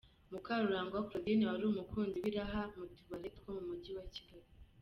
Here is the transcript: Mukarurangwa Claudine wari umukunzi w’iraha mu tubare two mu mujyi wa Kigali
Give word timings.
Mukarurangwa 0.31 1.05
Claudine 1.07 1.43
wari 1.49 1.63
umukunzi 1.67 2.15
w’iraha 2.23 2.61
mu 2.75 2.85
tubare 2.95 3.27
two 3.37 3.49
mu 3.55 3.63
mujyi 3.69 3.91
wa 3.97 4.05
Kigali 4.13 4.47